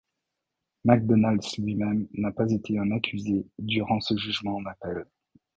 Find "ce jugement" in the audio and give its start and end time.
4.01-4.55